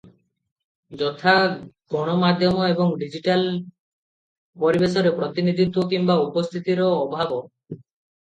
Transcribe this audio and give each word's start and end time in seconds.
ଯଥା 0.99 1.33
ଗଣମାଧ୍ୟମ 1.95 2.63
ଏବଂ 2.69 2.93
ଡିଜିଟାଲ 3.01 3.51
ପରିବେଶରେ 4.63 5.11
ପ୍ରତିନିଧିତ୍ୱ 5.19 5.85
କିମ୍ବା 5.93 6.17
ଉପସ୍ଥିତିର 6.25 6.89
ଅଭାବ। 7.05 7.39